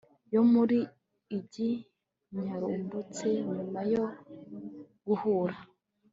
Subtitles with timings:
[0.33, 0.63] yo mu
[1.37, 1.69] igi
[2.37, 4.03] ryarumbutse nyuma yo
[5.05, 5.57] guhura